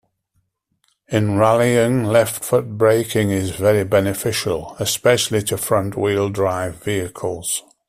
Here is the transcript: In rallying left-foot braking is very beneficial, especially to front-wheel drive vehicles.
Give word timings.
In 1.09 1.37
rallying 1.37 2.05
left-foot 2.05 2.75
braking 2.75 3.29
is 3.29 3.51
very 3.51 3.83
beneficial, 3.83 4.75
especially 4.79 5.43
to 5.43 5.59
front-wheel 5.59 6.29
drive 6.29 6.83
vehicles. 6.83 7.61